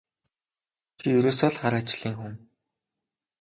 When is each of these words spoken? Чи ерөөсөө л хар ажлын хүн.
Чи 0.99 1.07
ерөөсөө 1.17 1.49
л 1.53 1.57
хар 1.61 1.73
ажлын 1.79 2.15
хүн. 2.17 2.33